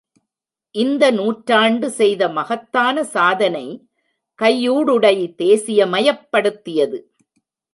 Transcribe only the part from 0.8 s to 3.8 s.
இந்த நூற்றாண்டு செய்த மகத்தான சாதனை,